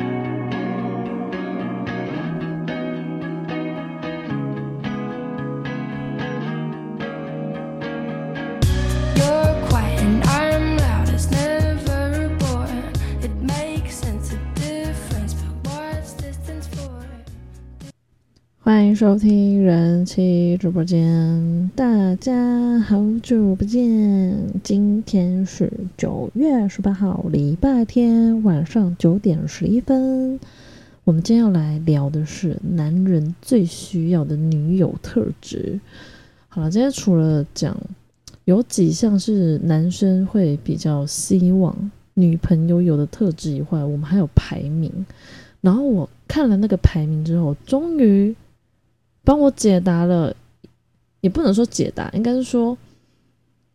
[0.00, 0.29] thank you
[19.00, 24.36] 收听人气直播间，大家好久不见。
[24.62, 30.38] 今天是九月十八号，礼拜天晚上九点十一分。
[31.04, 35.80] 我们今天要来聊的是男人最需要的女友特质。
[36.50, 37.74] 好了，今天除了讲
[38.44, 44.92] 有几项是男生会比较希望女朋友有的特质以外，我们还有排名。
[45.62, 48.36] 然后我看了那个排名之后，终于
[49.30, 50.34] 帮我解答了，
[51.20, 52.76] 也不能说解答，应该是说，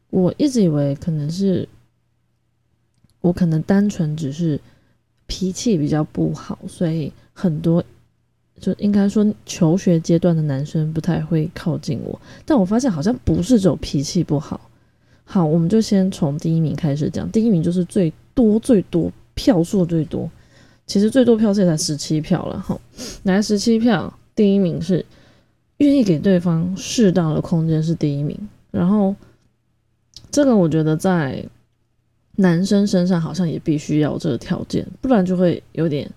[0.10, 1.66] 我一直以为可能是
[3.22, 4.60] 我可能单纯只是
[5.28, 7.82] 脾气比较不好，所以很多
[8.60, 12.20] 就应该说求学阶段的男生不太会靠近我。
[12.46, 14.60] 但我发现好像不是只有脾气不好。
[15.24, 20.30] 好，我们就先从第一名开始讲，第一名就是最多最多票数最多，
[20.86, 22.78] 其实最多票数也才十七票了哈，
[23.24, 25.06] 来十七票，第一名是。
[25.78, 28.38] 愿意给对方适当的空间是第一名，
[28.72, 29.14] 然后
[30.32, 31.46] 这个我觉得在
[32.38, 36.10] 男生身上好像也必须要这个条件，不然就会有点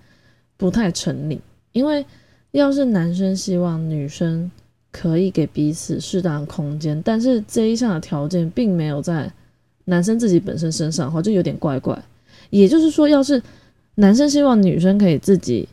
[0.56, 1.40] 不太成立。
[1.72, 2.06] 因为
[2.52, 4.48] 要是男生希望女生
[4.92, 9.32] 可以给彼此适当空间，但是这一项的条件并没有在
[9.86, 12.00] 男生自己本身身上的话，就有点怪怪。
[12.50, 13.42] 也就是说，要是
[13.96, 15.68] 男生希望女生可以自己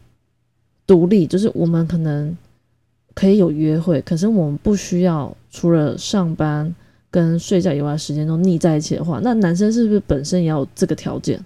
[0.87, 2.35] 独立，就是我们可能。
[3.15, 6.75] 可以有约会，可是我们不需要除了上班
[7.09, 11.43] 跟睡觉以外时间都腻在一起的话，那男生是不是本身也要有这个条件？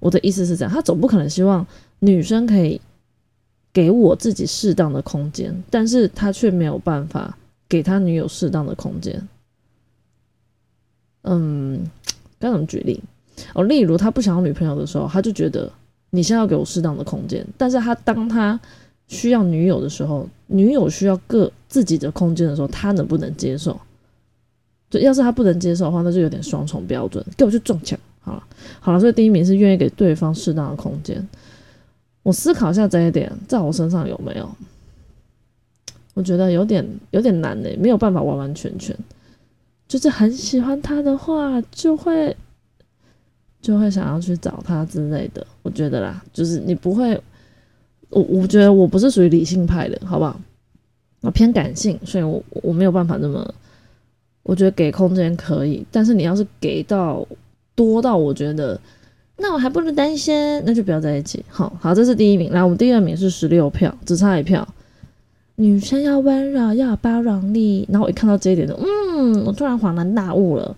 [0.00, 1.64] 我的意思是这样，他总不可能希望
[2.00, 2.80] 女生可以
[3.72, 9.28] 给我自己适当的空间，但是他却没有办法给他女友适当的空间。
[11.22, 11.88] 嗯，
[12.40, 13.00] 该怎么举例？
[13.54, 15.72] 哦，例如他不想要女朋友的时候，他就觉得
[16.10, 18.58] 你现在要给我适当的空间，但是他当他
[19.08, 23.78] 需要女友的时候，女友需要各自己的空间的时候，他能不能接受？
[24.88, 28.46] 就要是他不能接受的话，那就有点双重标准，给我去撞墙好了。
[28.80, 31.26] 好了，所以第一名是愿意给对方适当的空间。
[32.22, 34.48] 我思考一下这一点，在我身上有没有？
[36.14, 38.96] 我觉得有点有点难呢，没有办法完完全全。
[39.88, 42.36] 就是很喜欢他的话，就会
[43.60, 45.46] 就会想要去找他之类的。
[45.62, 47.20] 我觉得啦，就是你不会。
[48.12, 50.40] 我我觉得我不是属于理性派的，好不好？
[51.22, 53.54] 我偏感性，所以我我没有办法那么。
[54.44, 57.24] 我觉得给空间可以，但是你要是给到
[57.76, 58.78] 多到我觉得，
[59.36, 61.44] 那我还不如单身，那就不要在一起。
[61.48, 62.50] 好好，这是第一名。
[62.50, 64.66] 来，我们第二名是十六票，只差一票。
[65.54, 67.86] 女生要温柔，要有包容力。
[67.88, 70.76] 然后我一看到这一点，嗯，我突然恍然大悟了。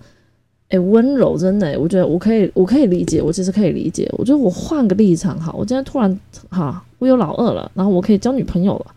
[0.69, 4.07] 哎，温柔真的，我觉得我可以，我可以理解，我其实可以理解。
[4.19, 6.21] 我觉得我换个立场，好，我今天突然
[6.51, 6.85] 哈。
[7.05, 8.95] 我有老二了，然后我可以交女朋友了。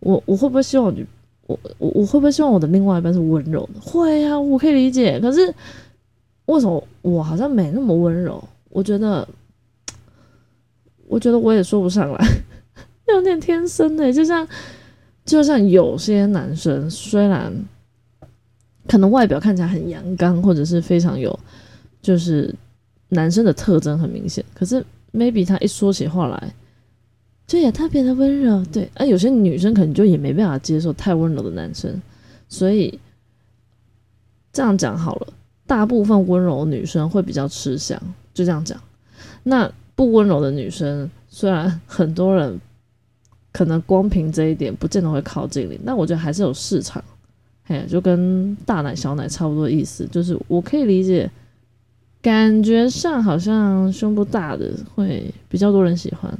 [0.00, 1.06] 我我会不会希望女
[1.46, 3.80] 我我我会不会希望我的另外一半是温柔的？
[3.80, 5.18] 会啊，我可以理解。
[5.18, 5.52] 可是
[6.44, 8.44] 为什么我好像没那么温柔？
[8.68, 9.26] 我觉得，
[11.08, 12.28] 我觉得我也说不上来，
[13.08, 14.12] 有点天生的。
[14.12, 14.46] 就像
[15.24, 17.50] 就像有些男生，虽然
[18.86, 21.36] 可能外表看起来很阳刚，或者是非常有
[22.02, 22.54] 就是
[23.08, 24.84] 男生的特征很明显，可是
[25.14, 26.52] maybe 他一说起话来。
[27.46, 32.02] 就也特别的温柔，对，啊，有些女生可能就也没办法接受太温柔的男生，
[32.48, 32.98] 所以
[34.52, 35.32] 这样讲好了，
[35.64, 38.00] 大部分温柔女生会比较吃香，
[38.34, 38.80] 就这样讲。
[39.44, 42.60] 那不温柔的女生，虽然很多人
[43.52, 47.02] 可能光凭这一点不见得会靠近你，但我觉得还是有市场，
[47.64, 51.30] 嘿，就跟大奶小奶差不多意思，就是我可以理解，
[52.20, 56.36] 感觉上好像胸部大的会比较多人喜欢。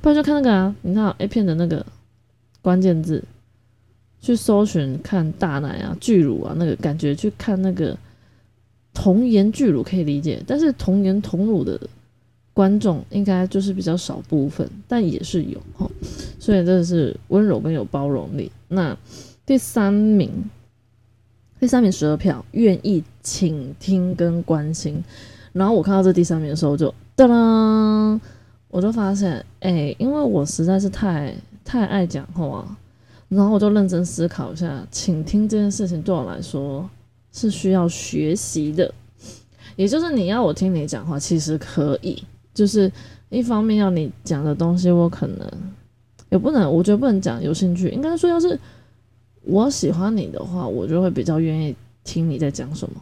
[0.00, 1.84] 不然就看那个啊，你看 A 片的那个
[2.62, 3.22] 关键字，
[4.20, 7.96] 去搜寻看大奶啊、巨乳啊，那个感觉去看那个
[8.92, 11.80] 童颜巨乳可以理解，但是童颜童乳的
[12.52, 15.90] 观众应该就是比较少部分，但也是有哈，
[16.38, 18.50] 所以这是温柔跟有包容力。
[18.68, 18.96] 那
[19.44, 20.30] 第三名，
[21.60, 25.02] 第三名十二票，愿意倾听跟关心。
[25.52, 28.20] 然后我看到这第三名的时候，就噔噔。
[28.74, 31.32] 我就发现，哎，因为我实在是太
[31.64, 32.66] 太爱讲话，
[33.28, 36.90] 然后我就认真思考一下，倾听这件事情对我来说
[37.30, 38.92] 是需要学习的。
[39.76, 42.20] 也就是你要我听你讲话，其实可以，
[42.52, 42.90] 就是
[43.28, 45.48] 一方面要你讲的东西，我可能
[46.30, 48.58] 也不能，我觉得不能讲有兴趣，应该说要是
[49.42, 53.00] 我喜欢你的话，我就会比较愿意听你在讲什么。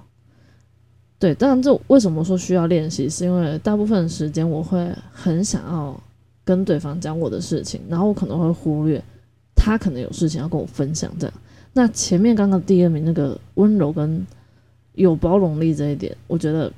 [1.23, 6.03] 对，当然这为什么说需要练习，是因为大部分时间我会很想要
[6.43, 9.01] 跟对方讲我的事情，然后我可能会忽略
[9.55, 11.35] 他可能有事情要跟我分享这样。
[11.73, 14.27] 那前面刚刚第二名那个温柔跟
[14.95, 16.73] 有包容力这一点，我觉得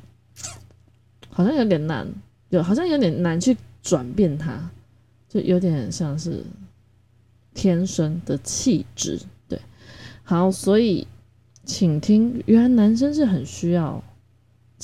[1.31, 2.07] 好像有点难，
[2.51, 4.69] 有好像有点难去转变它，
[5.27, 6.45] 就有点像是
[7.55, 9.19] 天生的气质。
[9.49, 9.59] 对，
[10.23, 11.07] 好，所以
[11.65, 14.05] 请听，原来男生是很需要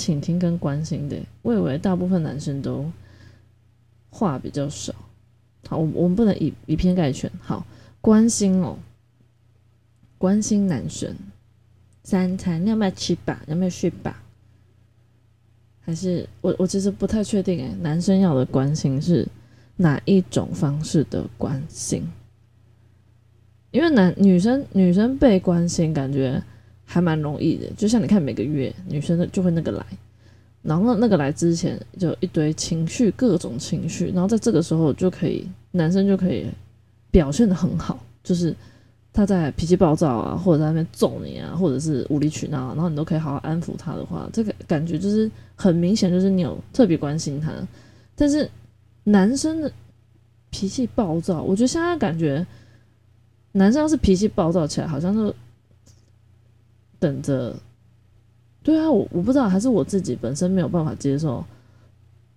[0.00, 1.16] 倾听跟关心的。
[1.42, 2.90] 我以为大部分男生都
[4.08, 4.94] 话比较少。
[5.68, 7.30] 好，我我们不能以以偏概全。
[7.40, 7.66] 好，
[8.00, 8.78] 关心哦，
[10.16, 11.14] 关心男生。
[12.02, 13.36] 三餐你要不要吃饱？
[13.46, 14.12] 要不要睡饱？
[15.80, 19.28] 还是我我其实不太确定诶，男生要的关心是
[19.76, 22.08] 哪一种方式的关心？
[23.70, 26.42] 因为男女生女生被关心感觉
[26.92, 29.86] 还蛮容易的，就像你看每个月女生就会那个来，
[30.60, 36.48] 然后那个来之前就一堆情绪，各种情绪，然后在这个时候就可以男生就可以
[37.12, 38.52] 表现的很好，就是
[39.12, 47.52] 他在脾气暴躁啊，或者在那边揍你啊，或者是无理取闹，然后你都可以好好安抚他的话，这个感觉就是很明显，就是你有特别关心他。
[48.16, 48.50] 但是
[49.04, 49.70] 男生的
[50.50, 52.44] 脾气暴躁，我觉得现在感觉
[53.52, 55.32] 男生要是脾气暴躁起来，好像是
[57.00, 57.56] 等着。
[58.62, 61.42] 对啊，我我不知道，还是我自己本身没有办法接受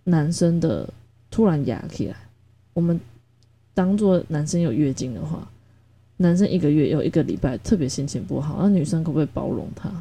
[0.06, 0.89] 男生的
[1.30, 2.15] 突然哑起来。
[2.74, 3.00] 我们
[3.74, 5.48] 当做男生有月经的话，
[6.18, 9.92] 男生一个月有一个礼拜特别心情不好，那女生可不可以包容他？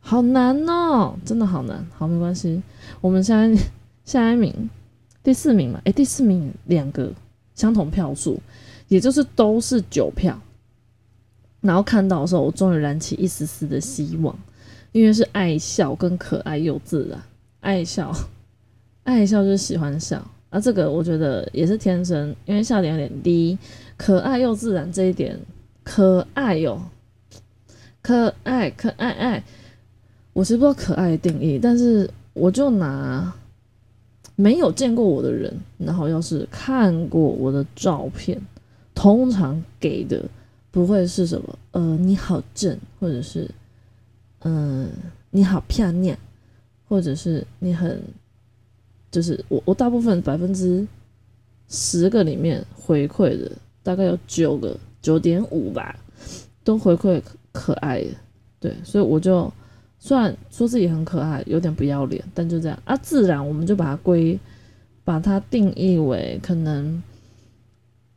[0.00, 1.86] 好难哦，真的好难。
[1.96, 2.60] 好，没关系，
[3.00, 3.56] 我们下一
[4.04, 4.68] 下一名
[5.22, 7.12] 第四名嘛，诶，第四名两个
[7.54, 8.40] 相同票数，
[8.88, 10.36] 也就是都是九票。
[11.62, 14.36] 然后看到的时候，我终于燃起一丝丝的希望，
[14.90, 17.18] 因为是爱笑跟可爱又自然。
[17.60, 18.12] 爱笑，
[19.04, 23.56] 爱笑就是喜欢笑啊，这个我觉得也是天生，因为笑点有点低。
[23.96, 25.38] 可爱又自然这一点，
[25.84, 26.82] 可爱哟，
[28.02, 29.44] 可爱可爱爱，
[30.32, 33.32] 我是不知道可爱的定义，但是我就拿
[34.34, 38.40] 没有见过我的人，然后要是看过我的照片，
[38.96, 40.20] 通常给的。
[40.72, 41.58] 不会是什么？
[41.72, 43.48] 呃，你好正，或者是，
[44.40, 44.88] 嗯，
[45.30, 46.18] 你好漂亮，
[46.88, 48.02] 或者是你很，
[49.10, 50.84] 就是我我大部分百分之
[51.68, 53.52] 十个里面回馈的
[53.82, 55.94] 大概有九个九点五吧，
[56.64, 57.22] 都回馈
[57.52, 58.02] 可爱，
[58.58, 59.52] 对，所以我就
[59.98, 64.40] 虽然说自己很可爱，有点不要脸，但就这样啊，自然我们就把它归
[65.04, 67.02] 把它定义为可能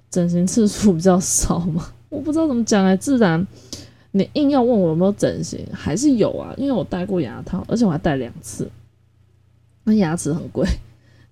[0.09, 1.91] 整形次数比较少嘛。
[2.09, 3.45] 我不知道怎么讲哎，自然，
[4.11, 8.69] 你硬要问我有没有整形，还是有啊，因为我戴过牙套，而且我还戴两次。
[9.83, 10.65] 那牙齿很贵，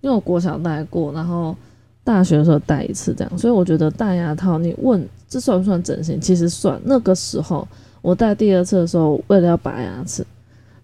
[0.00, 1.56] 因为我国小戴过，然后
[2.02, 6.20] 大学的时候戴一次这样，所以我觉得戴牙套，你问这算不算整形？
[6.20, 6.80] 其实算。
[6.84, 7.66] 那个时候
[8.02, 10.26] 我戴第二次的时候，为了要拔牙齿，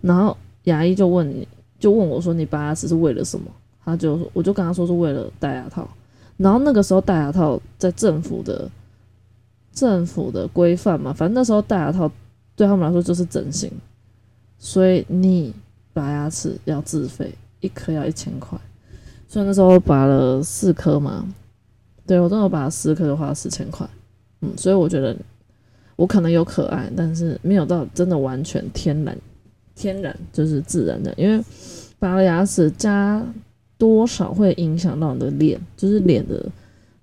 [0.01, 1.47] 然后牙医就问你，
[1.79, 3.47] 就问我说你拔牙齿是为了什么？
[3.85, 5.89] 他就我就跟他说是为了戴牙套，
[6.37, 8.71] 然后那个时候戴牙套在政府的。
[9.73, 12.11] 政府的规范嘛，反正那时候戴牙套
[12.57, 13.71] 对他们来说就是整形，
[14.59, 15.55] 所以你
[15.93, 18.59] 拔牙齿要自费，一颗要一千块，
[19.29, 21.27] 所以那时候拔了四颗嘛，
[22.07, 23.89] 对我都有拔四颗，就花了四千块，
[24.41, 25.17] 嗯，所以我觉得
[25.97, 29.17] 我可能有可爱，但是没有到真的完全天然，
[29.75, 31.43] 天然就是自然的，因为
[31.99, 33.25] 拔了牙齿加
[33.79, 36.45] 多少会影响到你的脸，就是脸的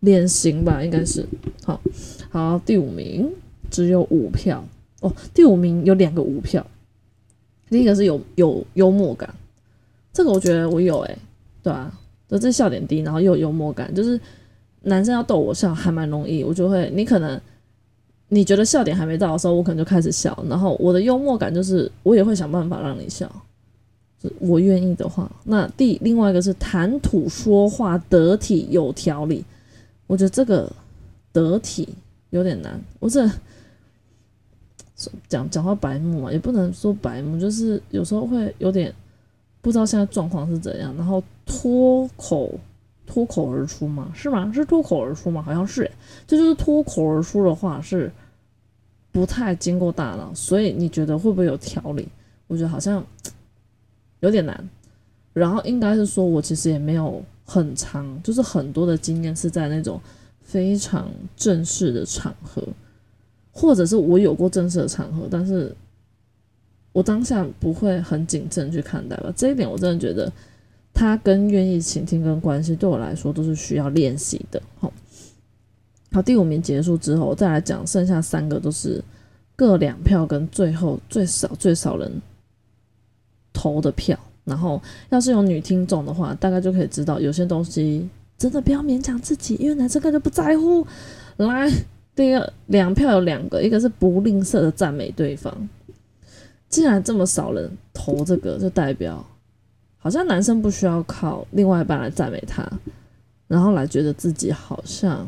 [0.01, 1.25] 脸型吧，应该是
[1.63, 1.81] 好。
[2.29, 3.31] 好，第五名
[3.71, 4.63] 只有五票
[5.01, 5.11] 哦。
[5.33, 6.65] 第五名有两个五票，
[7.69, 9.33] 第一个是有有幽默感，
[10.13, 11.17] 这个我觉得我有诶，
[11.63, 11.91] 对啊，
[12.27, 14.19] 就这笑点低，然后又有幽默感，就是
[14.83, 17.39] 男生要逗我笑还蛮容易，我就会，你可能
[18.27, 23.31] 你觉得笑点还没到的时候，我可能就开始笑，然后我的幽默感就是我也会想办法让你笑，
[24.39, 25.31] 我愿意的话。
[25.45, 29.43] 那第另外一个是谈吐说话得体有条理，
[30.07, 30.71] 我觉得这个
[31.31, 31.87] 得体。
[32.31, 33.25] 有点难，我这
[35.29, 38.93] 讲讲话白目嘛，也不能说白目，就是有时候会有点
[39.61, 42.53] 不知道现在状况是怎样，然后脱口
[43.05, 44.51] 脱口而出嘛，是吗？
[44.53, 45.41] 是脱口而出吗？
[45.41, 45.89] 好像是，
[46.27, 48.11] 这就是脱口而出的话是
[49.13, 52.09] 不太经过大脑，所以你觉得会不会有条理？
[52.47, 53.01] 我觉得好像
[54.19, 54.69] 有点难。
[55.31, 59.99] 然后应该是说我其实也没有很长，就是很多的经验是在那种
[60.41, 62.61] 非常正式的场合，
[63.51, 65.73] 或者是我有过正式的场合，但是
[66.91, 69.33] 我当下不会很谨慎去看待吧。
[69.33, 70.29] 这一点我真的觉得，
[70.93, 74.61] 他跟愿意倾听跟关系对我来说都是需要练习的。
[74.79, 74.91] 好，
[76.11, 79.01] 好，第五名结束之后，再来讲剩下三个都是
[79.55, 82.21] 各两票跟最后最少最少人
[83.53, 84.19] 投的票。
[84.47, 90.87] 然后，要是有女听众的话，大概就可以知道有些东西真的不要勉强自己，因为男生根本就不在乎。
[91.35, 91.69] 来，
[92.15, 95.53] 第二两票有两个，一个是不吝啬的赞美对方。
[96.69, 99.21] 既然这么少人投这个，就代表
[99.97, 102.65] 好像男生不需要靠另外一半来赞美他，
[103.49, 105.27] 然后来觉得自己好像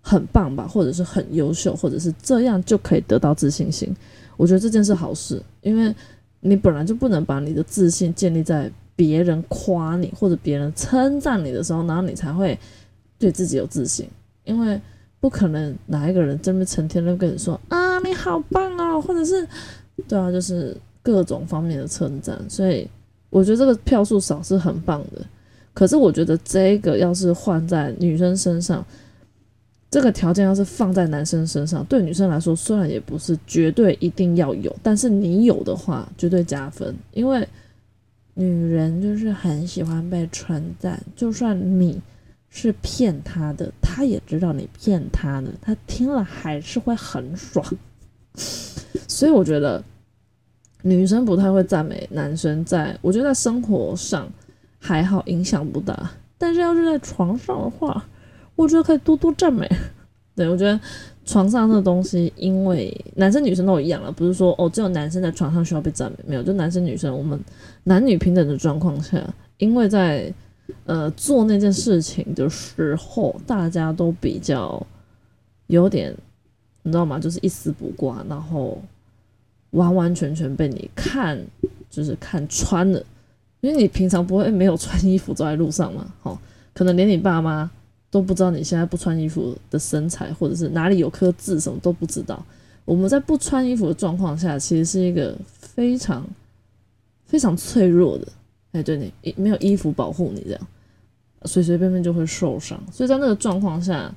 [0.00, 3.92] 很棒吧，或者是很优秀，或者是这样就可以得到自信心。
[4.36, 5.92] 我觉得这件事好事，因为。
[6.40, 12.58] 你本来就不能把你的自信建立在别人夸你或者别人称赞你的时候，然后你才会
[13.18, 14.08] 对自己有自信。
[14.44, 14.80] 因为
[15.20, 19.46] 不可能哪一个人真的成天都跟你说啊你好棒哦，或者是
[20.08, 22.38] 对啊，就是各种方面的称赞。
[22.48, 22.88] 所以
[23.28, 25.24] 我觉得这个票数少是很棒的。
[25.72, 28.84] 可是我觉得这个要是换在女生身上。
[29.90, 36.94] 这个条件要是放在男生身上，对女生来说虽然也不是绝对一定要有，但是你有的话绝对加分。
[37.12, 37.46] 因为
[38.34, 42.00] 女人就是很喜欢被称赞，就算你
[42.50, 47.66] 是骗她的，她也知道你骗她的，她听了还是会很爽。
[49.08, 49.82] 所以我觉得
[50.82, 54.32] 女生不太会赞美男生，在我觉得在生活上
[54.78, 58.06] 还好，影响不大，但是要是在床上的话。
[58.60, 59.66] 我觉得可以多多赞美，
[60.36, 60.78] 对我觉得
[61.24, 67.40] 床上这个东西，因为男生女生都一样了，不是说哦只有男生在床上需要被赞美，没有，就男生女生我们
[67.84, 69.18] 男女平等的状况下，
[69.56, 70.30] 因为在
[70.84, 74.86] 呃做那件事情的时候，大家都比较
[75.68, 76.14] 有点，
[76.82, 77.18] 你知道吗？
[77.18, 78.78] 就是一丝不挂，然后
[79.70, 81.42] 完完全全被你看，
[81.88, 83.02] 就是看穿了，
[83.62, 86.38] 因为你平常不会没有穿衣服走在路上嘛，好，
[86.74, 87.70] 可能连你爸妈。
[88.10, 92.44] 都不知道你现在不穿衣服的身材，或者是哪里有颗痣，什么都不知道。
[92.84, 96.26] 我们在不穿衣服的状况下，其实是一个非常
[97.24, 98.26] 非常脆弱的。
[98.72, 100.60] 哎，对你没有衣服保护你，这样
[101.44, 102.80] 随随便便就会受伤。
[102.92, 104.12] 所以在那个状况下，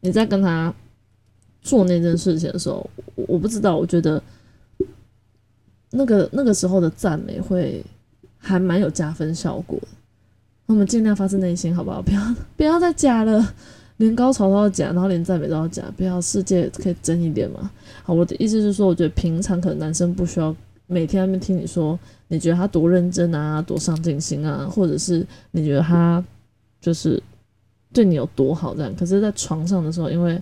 [0.00, 0.72] 你在跟他
[1.60, 4.22] 做那件事情的时候，我不知道，我觉得
[5.90, 7.84] 那个那个时候的赞美会
[8.38, 9.80] 还蛮有加分效果。
[10.66, 12.00] 我们尽量发自内心，好不好？
[12.00, 13.54] 不要不要再假了，
[13.98, 17.70] 连高潮都要假，然后连赞美都要假，不要世界可以真一点嘛？
[18.02, 20.56] 好，我的意思是说，我觉得平常可能男生不需要
[20.86, 26.24] 每天那边听你说，你觉得他多认真啊，多上进心啊，或者是你觉得他
[26.80, 27.22] 就是
[27.92, 28.94] 对你有多好这样。
[28.96, 30.40] 可是，在床上的时候，因为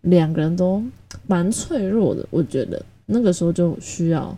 [0.00, 0.82] 两个人都
[1.26, 4.34] 蛮脆弱的，我觉得那个时候就需要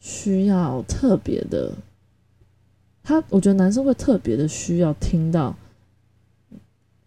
[0.00, 1.72] 需要特别的。
[3.08, 5.56] 他，我觉得男生会特别的需要听到，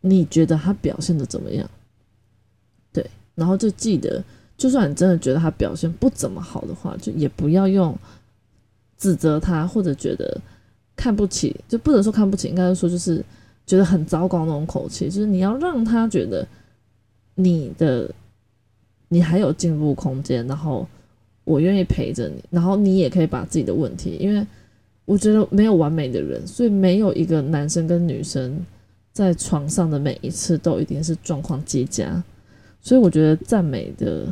[0.01, 1.70] 你觉得他表现的怎么样？
[2.91, 4.24] 对，然后就记得，
[4.58, 7.96] 就算你真的觉得他表现不怎么好的话，就也不要用
[8.98, 10.41] 指责他或者觉得
[10.96, 13.24] 看不起，就不能说看不起，应该说就是
[13.67, 15.05] 觉得很糟糕那种口气。
[15.05, 16.48] 就是你要让他觉得
[17.36, 18.12] 你的
[19.10, 20.88] 你还有进步空间，然后
[21.43, 24.43] 我愿意陪着你，然后你也可以把自己的问题，因为。
[25.12, 28.65] 我觉得没有完美的人，所以没有一个男生跟女生
[29.12, 32.24] 在床上的每一次都一定是状况极佳。
[32.80, 34.25] 所以我觉得赞美的，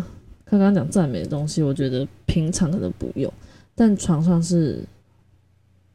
[0.45, 3.29] 刚刚讲赞美的东西，我觉得平常可能不用，
[3.75, 4.79] 但床上是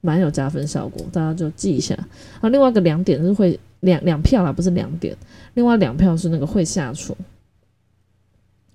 [0.02, 1.94] 蛮有加分效果，大家就记一下。
[2.42, 5.16] 啊，另外一个两点是会两两票啦，不是两点，
[5.54, 7.16] 另外两票是那个会下厨，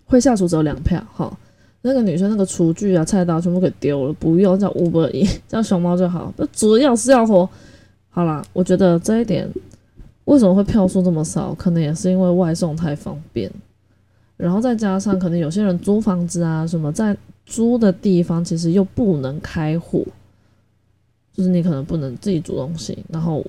[0.05, 1.37] 会下厨只有两票，好。
[1.81, 6.33] 那个女生那个厨具啊、菜刀全部给丢了，不用叫五百亿，叫熊猫就好。
[6.35, 7.49] 那主要是要活。
[8.09, 9.49] 好啦，我觉得这一点
[10.25, 13.49] 为什么会票数这么少，可能也是因为外送太方便，
[14.35, 20.03] 然后再加上可能有些人租房子啊什么，在租的地方其实又不能开火，
[21.33, 22.97] 就是你可能不能自己煮东西。
[23.07, 23.45] 然后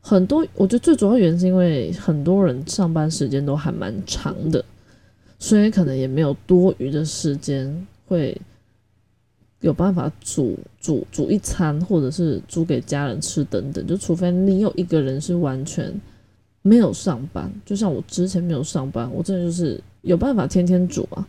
[0.00, 4.64] 很多，我觉得最主要原因是因为很多人上班时间都还蛮长的。
[5.42, 8.40] 所以可能也没有多余的时间会
[9.58, 13.84] 有办法煮煮煮一餐，或者是煮给家人吃等等。
[13.84, 15.92] 就除非你有一个人是完全
[16.62, 21.26] 没有上班，就像我之前没有上班，我真的就是有办法天天煮啊。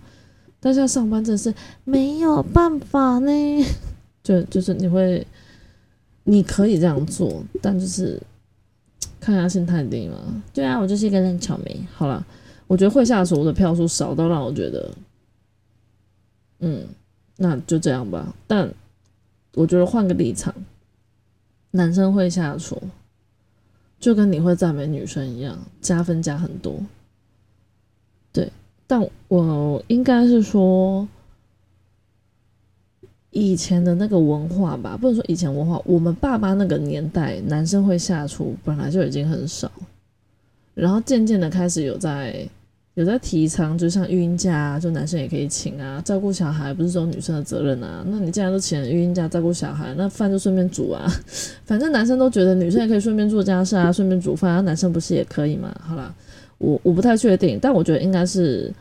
[0.60, 1.52] 但是要上班真的是
[1.84, 3.32] 没有办法呢。
[4.22, 5.26] 就就是你会，
[6.26, 8.22] 你可以这样做，但就是
[9.20, 10.44] 看他心态低了。
[10.54, 11.84] 对啊，我就是一个烂草莓。
[11.96, 12.24] 好了，
[12.74, 14.92] 我觉得会下厨的票数少到让我觉得，
[16.58, 16.88] 嗯，
[17.38, 18.34] 那就这样吧。
[18.48, 18.68] 但
[19.54, 20.52] 我觉得换个立场，
[21.70, 22.82] 男生会下厨，
[24.00, 26.80] 就跟你会赞美女生一样，加分加很多。
[28.32, 28.52] 对，
[28.88, 31.08] 但我应该是说。
[33.30, 39.72] 以前的那个文化吧，不能说以前文化，我们爸妈那个年代，男生会下厨本来就已经很少，
[40.76, 42.48] 然后渐渐的开始有在
[42.96, 48.06] 有在提倡，就像育婴假，就男生也可以请啊，照顾小孩不是只有女生的责任啊。
[48.08, 51.06] 那你既然都请了育婴假照顾小孩，那饭就顺便煮啊，
[51.66, 55.76] 反正男生都觉得女生也可以顺便做家事啊，顺便煮饭啊，男生不是也可以吗？
[55.82, 56.14] 好啦，
[56.58, 58.72] 我我不太确定，但我觉得应该是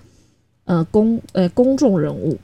[0.64, 2.38] 呃公呃公众人物，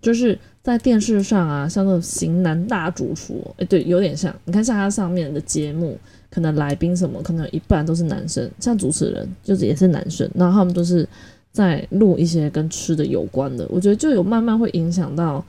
[0.00, 0.38] 就是。
[0.64, 4.34] 在电视上啊，像那种型男大主厨，哎，对，有点像。
[4.46, 5.98] 你看像他上面的节目，
[6.34, 11.08] 可能来宾什么，可能一半都是男生，像主持人就是也是男生，然后他们都是
[11.52, 13.64] 在录一些跟吃的有关的。
[13.70, 15.44] 我觉得就有慢慢会影响到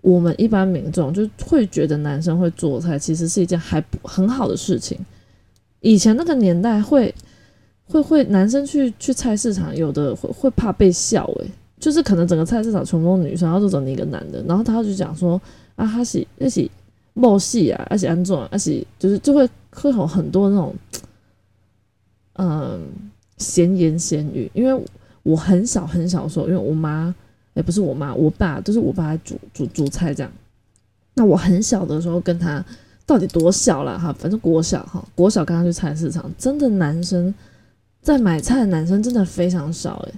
[0.00, 4.98] 我们一般民众，就会觉得男生会做菜其实是一件还不很好的事情。
[5.78, 7.14] 以前那个年代会
[7.84, 11.46] 会会男生去去菜市场，有的会会怕被笑，诶。
[11.78, 15.40] 就是可能整个菜市场全部都是女生，然后就整你一个男的，然后他就讲说
[15.74, 16.68] 啊，他是那是
[17.14, 20.74] 默戏啊，而且安装，而且就是就会会有很多那种
[22.34, 22.82] 嗯
[23.38, 24.50] 闲言闲语。
[24.54, 24.84] 因为
[25.22, 27.14] 我很小很小的时候，因为我妈
[27.54, 30.32] 也不是我妈，我爸都是我爸来煮煮煮菜这样。
[31.14, 32.64] 那我很小的时候跟他
[33.06, 37.34] 到底多小了哈，反正国小哈，国小跟他去菜市场，真的男生
[38.00, 40.14] 在买菜的男生真的非常少诶。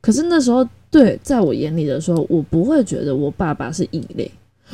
[0.00, 0.66] 可是那时候。
[0.90, 4.30] 对，在我眼里的时候，我不会觉得我爸爸是异类，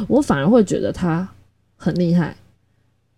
[0.07, 1.29] 我反而会觉得他
[1.85, 2.35] 很厉害，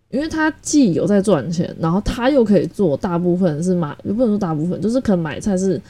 [0.09, 5.81] 因为他既有在赚钱，然后他又可以做大部分是妈，不能说大部分，就是可能买菜是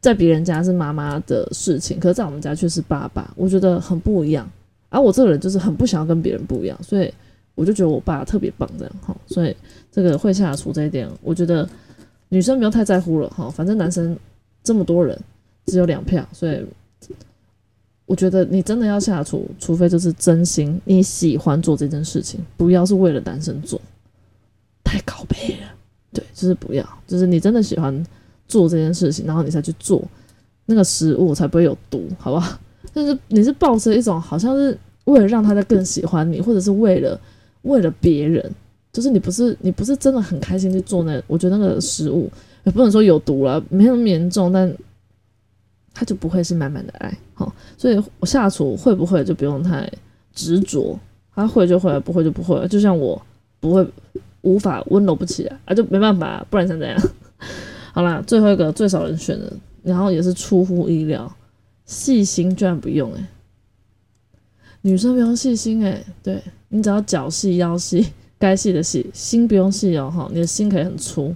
[0.00, 4.46] 在别人家是妈妈的事情，可是在我们家却是爸爸，我觉得很不一样。
[4.90, 7.12] 而我这个人就是很不想要跟别人不一样，所以
[7.54, 9.16] 我就觉得我爸特别棒这样哈。
[9.26, 9.56] 所以
[9.90, 11.68] 这个会下厨这一点，我觉得
[12.28, 14.16] 女生不用太在乎了哈，反正男生
[14.62, 15.18] 这么多人。
[15.70, 16.64] 只有两票，所以
[18.08, 23.78] 我觉得你真的要下厨，除非就是真心你喜欢做这件事情，不要是为了男生做，
[24.82, 25.68] 太高配了。
[26.10, 28.02] 对，就是不要，就是你真的喜欢
[28.46, 30.02] 做这件事情，然后你才去做
[30.64, 32.58] 那个食物，才不会有毒，好不好？
[32.94, 37.20] 但是你是抱着一种好像是为了让他再更喜欢你，或者是为了
[37.60, 38.42] 为了别人，
[38.90, 42.30] 就是你不是你不是真的很开心去做那，我觉得那个食物
[42.64, 44.74] 也不能说有毒了，没那么严重，但。
[45.98, 49.90] 他就不会是满满的爱，好，所以我下厨会不会就不用太
[50.32, 50.96] 执着，
[51.34, 53.20] 他会就会，不会就不会，就像我
[53.58, 53.84] 不会
[54.42, 56.96] 无法温柔不起来啊，就没办法，不然想怎样？
[57.92, 61.34] 好啦，最后一个最少人选的，然后也是出乎意料，
[61.84, 63.26] 细心居然不用诶。
[64.82, 68.06] 女生不用细心诶，对你只要脚细腰细，
[68.38, 71.34] 该细的细，心不用细哦哈，你的心可以很粗，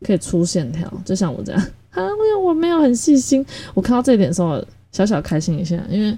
[0.00, 1.62] 可以粗线条，就像我这样。
[1.92, 6.16] 啊，因为我没有很细心，我看到这一点的时候，小小开心一下，因为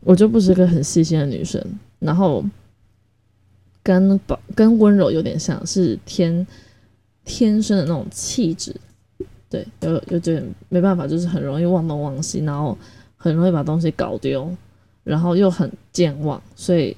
[0.00, 1.62] 我就不是个很细心的女生，
[1.98, 2.42] 然后
[3.82, 6.46] 跟宝跟温柔有点像，是天
[7.26, 8.74] 天生的那种气质，
[9.50, 12.76] 对，有有点没办法，就是很容易忘东忘西，然后
[13.16, 14.50] 很容易把东西搞丢，
[15.04, 16.96] 然后又很健忘，所以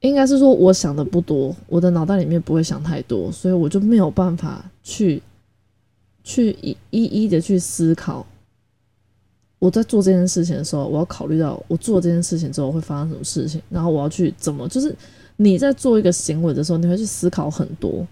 [0.00, 5.22] 应该是说我想的不多，我的脑袋里面不会想太多，所以我就没有办法去。
[6.24, 8.26] 去一一一的去思考，
[9.58, 14.96] 我在做这件事情的时候，我要考虑到我做这件事情之后会发生什么事情，然后我要去怎么，就是
[15.36, 18.06] 你在做一个行为的时候，你会去思考很多，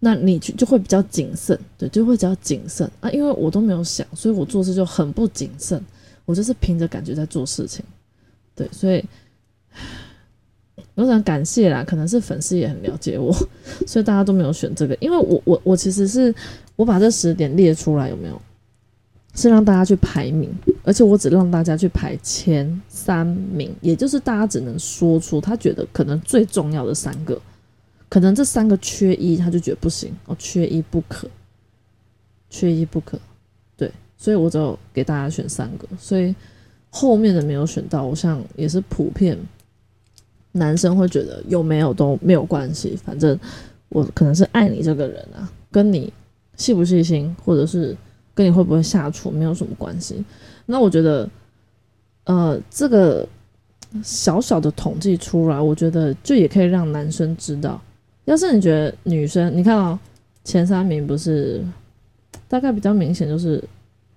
[0.00, 5.80] 那你就就会比较谨慎，对，就会比较谨慎啊，因为我都没有想，所以我做事就很不谨慎，
[6.24, 7.84] 我就是凭着感觉在做事情，
[8.56, 9.04] 对，所以
[10.96, 13.32] 我想感谢啦，可能是粉丝也很了解我，
[13.86, 16.34] 所以大家都没有选这个，因为我我我其实是。
[16.76, 18.40] 我把这十点列出来，有没有？
[19.36, 20.48] 是让大家去排名，
[20.84, 27.36] 而且我只让大家去排前三名，也就是大家只能说出他觉得可能最重要的三个，
[28.08, 31.28] 可能这三个缺一，他就觉得不行哦，缺一不可，
[32.48, 33.18] 缺一不可，
[33.76, 36.32] 对，所以我就给大家选三个，所以
[36.90, 39.36] 后面的没有选到，我想也是普遍
[40.52, 43.36] 男生会觉得有没有都没有关系，反正
[43.88, 46.12] 我可能是爱你这个人啊，跟你。
[46.56, 47.96] 细不细心，或者是
[48.34, 50.24] 跟你会不会下厨没有什么关系。
[50.66, 51.28] 那我觉得，
[52.24, 53.26] 呃，这个
[54.02, 57.80] 小小的统计出来，我觉得就也可以让男生知道。
[58.24, 59.98] 要是你觉得女生，你看哦，
[60.44, 61.62] 前三名不是
[62.48, 63.62] 大概比较明显就是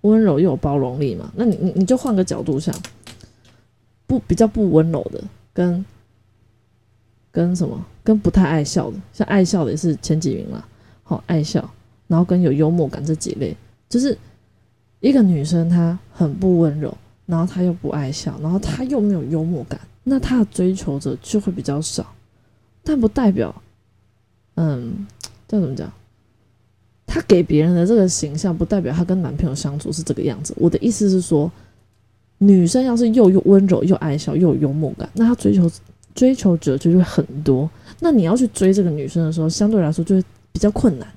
[0.02, 1.32] 温柔又有包容力嘛？
[1.36, 2.74] 那你你你就换个角度想，
[4.06, 5.22] 不比较不温柔的，
[5.54, 5.86] 跟
[7.30, 10.66] 跟什么，跟不太爱笑的，像爱笑的也是前几名啦。
[11.04, 11.70] 好，爱笑，
[12.08, 13.56] 然后跟有幽默感这几类，
[13.90, 14.18] 就是
[15.00, 22.06] 一个女生她很不温柔，然后她又不爱笑，然后她又没有幽默感，那她的追求者就会比较少，
[22.84, 23.54] 但不代表，
[24.56, 25.06] 嗯，
[25.48, 25.92] 这怎么讲？
[27.06, 30.54] 她给别人的这个形象，不代表她跟男朋友相处是这个样子。
[30.58, 31.52] 我的意思是说，
[32.38, 35.70] 女生要是又又温柔又爱笑又有幽默感，那她追求
[36.14, 37.70] 追求者就会很多。
[38.00, 41.08] 那你要去追这个女生的时候，相对来说就会比较困难。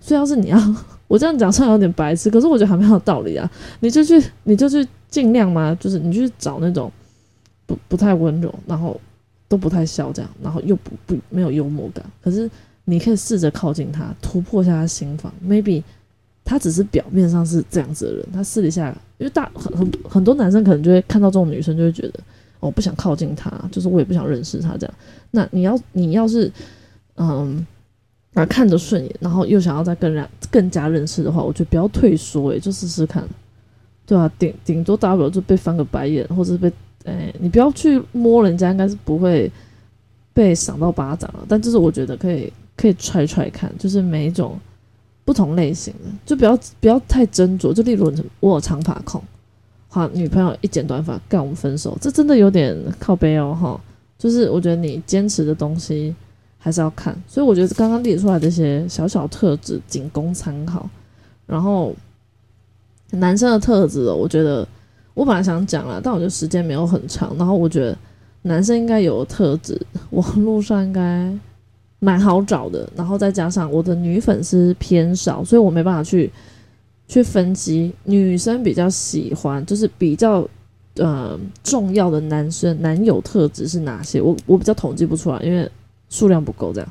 [0.00, 0.58] 所以要是你要
[1.06, 3.50] 我这样讲，虽然有点白痴，可是我觉得还蛮有道理啊。
[3.80, 6.90] 你就去，你就去尽量嘛，就是你去找那种
[7.66, 8.98] 不不太温柔，然后
[9.46, 12.02] 都不太笑这样，然后又不不没有幽默感。
[12.22, 12.50] 可是
[12.84, 15.30] 你可以试着靠近他，突破一下他心房。
[15.46, 15.82] Maybe
[16.44, 22.14] 他只是表面上是这样子的人，他私底下，因为大很很很多男生可能就会看到这种女生，就会觉得
[22.58, 24.94] 我不想靠近他，就是我也不想认识他这样。
[25.30, 26.50] 那你要你要是
[27.16, 27.66] 嗯。
[28.34, 33.22] 啊，看着顺眼，然后又想要再更加更加认识的话，我觉得不要退缩，诶，就试试看，
[34.06, 36.72] 对啊，顶顶多大不了就被翻个白眼，或者是被，
[37.04, 39.52] 诶，你不要去摸人家，应该是不会
[40.32, 41.44] 被赏到巴掌了。
[41.46, 44.58] 但就是我觉得可以可以踹踹看，就是每一种
[45.26, 47.70] 不同类型的，就不要不要太斟酌。
[47.70, 49.22] 就例如我有长发控，
[49.88, 53.78] 好，女朋友一剪短发，干我们分手，这真的有点靠背哦，哈。
[54.16, 56.14] 就是我觉得你坚持的东西。
[56.64, 60.88] 还是要看，所以我觉得刚刚列出来这些小小特质仅供参考。
[61.44, 61.92] 然后
[63.10, 64.66] 男生的特质，我觉得
[65.12, 67.36] 我本来想讲了，但我觉得时间没有很长。
[67.36, 67.98] 然后我觉得
[68.42, 69.76] 男生应该有特质，
[70.10, 71.36] 网络上应该
[71.98, 72.88] 蛮好找的。
[72.94, 76.30] 然后再加上我的女粉丝偏少，所以我没办法去
[77.08, 80.48] 去分析女生比较喜欢，就是比较
[80.94, 84.22] 呃重要的男生男友特质是哪些。
[84.22, 85.68] 我我比较统计不出来，因为。
[86.12, 86.88] 数量不够，这样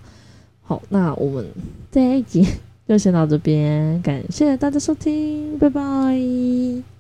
[0.64, 1.46] 好，那我们
[1.92, 2.46] 这一集
[2.88, 6.91] 就先到这边，感谢大家收听，拜拜。